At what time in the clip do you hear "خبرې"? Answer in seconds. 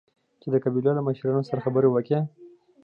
1.65-1.87